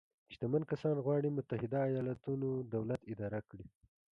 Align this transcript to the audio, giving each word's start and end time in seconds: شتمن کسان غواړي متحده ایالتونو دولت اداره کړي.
شتمن 0.33 0.63
کسان 0.71 0.95
غواړي 1.05 1.29
متحده 1.37 1.79
ایالتونو 1.89 2.49
دولت 2.73 3.01
اداره 3.13 3.39
کړي. 3.49 3.65